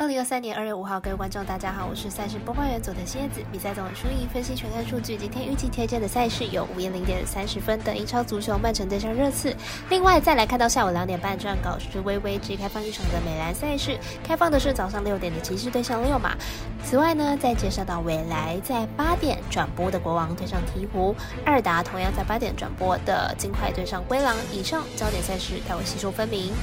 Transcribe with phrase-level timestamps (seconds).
[0.00, 3.42] 二零二三年二月五号，各位观众，大家好，我是赛事播报员佐藤蝎子。
[3.52, 5.14] 比赛总输赢分析全看数据。
[5.14, 9.54] 今天预计推荐的赛事有午夜零点三十分的英超足球曼城对上热刺。
[9.90, 16.34] 另外再来看到下午两点半撰稿是微微只开放一场的美兰赛事，开放的是早上六点的骑士对上六马。
[16.82, 21.14] 此外呢，再介绍到未来在八点转播的国王对上鹈鹕，
[21.44, 24.34] 二达同样在八点转播的金块对上灰狼。
[24.50, 26.54] 以上焦点赛事它会吸收分明。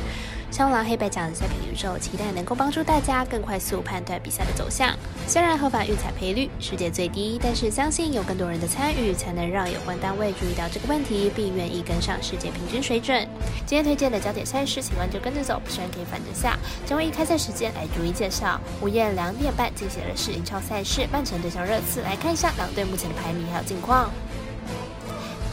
[0.50, 4.96] 香狼黑白奖的赛品宇宙，期待能够帮助大家更快速判断比赛的走向。
[5.28, 13.28] 虽然合法运彩赔率世界最低，但是相信有更多人的参与，才能让有关单位注意到这个问题，并愿意跟上世界平均水准。
[13.66, 16.58] 今天推荐的焦点赛事，喜欢就跟着走，不喜欢可以反着下。
[16.86, 18.60] 将会以开赛时间来逐一介绍。
[18.82, 24.10] 午夜两点半进行的是英超赛事，曼城对上热刺，来看一下两队目前的排名还有近况。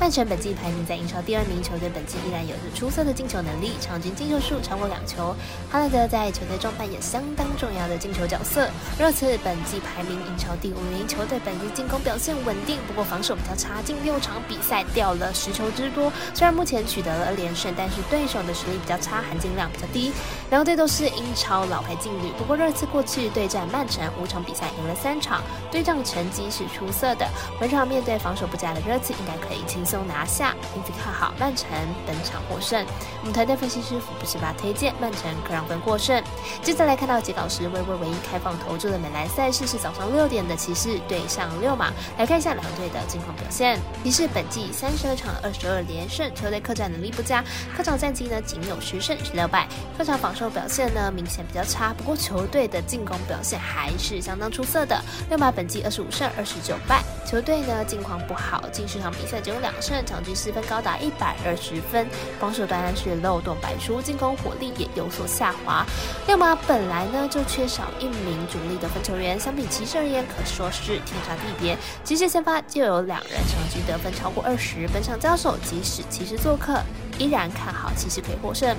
[0.01, 5.35] 曼城本季排名在英超第二名，球队本季依然有着出色的进球能力，场均进球数超过两球。
[5.71, 8.69] 哈兰德在球队中扮演相当重要的进球角色。
[8.99, 16.13] 热刺本季排名英超第五名，球队本季进攻表现稳定，不过防守比较差，近六场比赛掉了十球之多。
[16.35, 20.13] 虽然目前取得了连胜，但是对手的实力比较差，含金量比较低。
[20.51, 27.27] 两队都是英超老牌劲旅，不过热刺过去对战曼城五场比赛赢了三场，对仗成绩是出色的。
[27.59, 29.84] 本场面对防守不佳的热刺，应该可以轻。
[29.85, 31.69] 轻松拿下，因此看好曼城
[32.07, 32.83] 本场获胜。
[33.21, 36.25] 我们团队分析师福布斯巴推荐曼城可让分获胜。
[36.63, 43.79] 接着来看到截稿时微微唯一开放投注的美莱赛事是早上六点的骑士对上六马，来看一下两队的近况表现。
[44.05, 47.45] 骑士本季三十二场二十二连胜，球队客战能力不佳，
[47.77, 49.69] 客场战绩呢仅有十胜十六败，
[49.99, 54.99] 客场防守表现呢明显比较差，不过球队的进攻表现还是相当出色的。
[55.29, 59.74] 六马本季二十五胜二十九败，球队呢近况不好，近十场比赛只有两。
[59.81, 62.07] 胜场均失分高达一百二十分，
[62.41, 65.85] 防守端是漏洞百出，进攻火力也有所下滑。
[66.27, 71.77] 六马本来呢就缺少一名主力得分球员，相比骑士而言可说是天差地别。
[72.03, 76.81] 骑士先发就有两人场均得分超过二十，本场交手即使骑士做客，
[77.19, 78.77] 依然看好骑士可以获胜。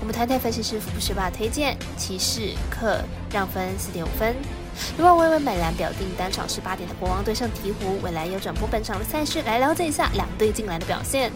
[0.00, 3.00] 我们团队分析师福布学霸推荐骑士客
[3.32, 4.34] 让分四点五分。
[4.96, 11.30] 另外，微微美兰表定单场是八点的国王对上鹈鹕，未来有转播本场的赛事，来了解一下两队近来的表现。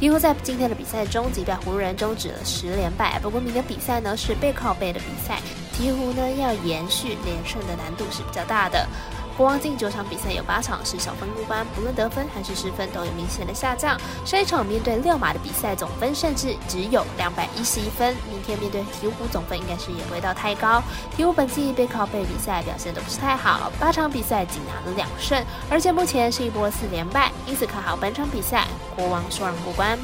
[0.00, 3.18] 鹈鹕在今天的比赛中击败湖人，终止了十连败。
[3.20, 5.40] 不过，明天比赛呢是背靠背的比赛，
[5.78, 8.86] 鹈鹕呢要延续连胜的难度是比较大的。
[9.36, 13.98] 国王近九场比赛有八场是小分过关，不论得分还是失分都有明显的下降。
[14.24, 20.82] 上一场面对六马的比赛总分甚至只有两百一十一分，明天面对鹈鹕总分应该是也不会到太高。
[21.16, 29.98] 鹈鹕本季背靠背比赛表现都不是太好，八场比赛仅拿了两胜，而且目前是一波四连败，因此看好本场比赛国王受让过关。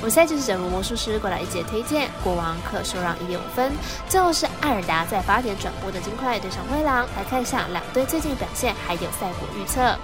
[0.00, 3.72] 我们赛就是整如魔术师过来一节推荐，国王可受让一点五分。
[4.08, 9.96] 最后是艾尔达在八点转播的金块对上灰狼，来看一下两队最近表现，还有赛果预测。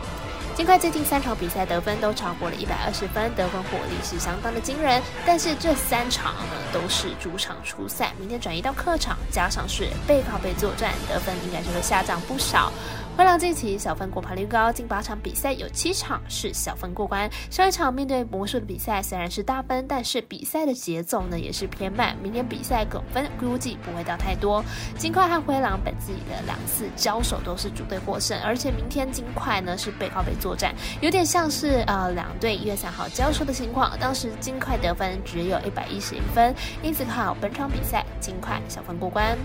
[0.54, 5.00] 金块最近三场比赛得分都超过了一百二十分，得分火力是相当的惊人。
[5.24, 12.70] 但是这三场呢都是主场出赛，明天转移到客场，加上是背靠背作战，得分应该就会下降不少。
[13.14, 17.30] 灰狼近期小分过盘率高，近八场比赛有七场是小分过关。
[17.50, 22.16] 上一场面对魔术的比赛虽然是大分，但是比赛的节奏呢也是偏慢。
[22.22, 24.64] 明天比赛总分估计不会到太多。
[24.96, 33.94] 金块和灰狼本自己的两次交手都是主队获胜，而且明天金块呢是背靠背作战，有点像是呃两队一月三号交手的情况。
[34.00, 39.36] 当时金块得分只有一百一十一分，因此看好本场比赛金块小分过关。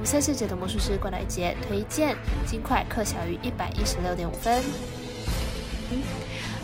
[0.00, 2.16] 我们赛事解读魔术师过来节推荐
[2.46, 4.64] 金块克小于一百一十六点五分。